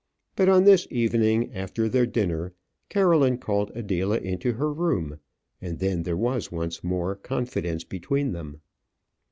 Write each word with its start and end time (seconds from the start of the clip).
But 0.35 0.49
on 0.49 0.63
this 0.63 0.87
evening 0.89 1.53
after 1.53 1.87
their 1.87 2.07
dinner, 2.07 2.55
Caroline 2.89 3.37
called 3.37 3.71
Adela 3.75 4.17
into 4.17 4.53
her 4.53 4.73
room, 4.73 5.19
and 5.61 5.77
then 5.77 6.01
there 6.01 6.17
was 6.17 6.51
once 6.51 6.83
more 6.83 7.13
confidence 7.15 7.83
between 7.83 8.31
them. 8.31 8.61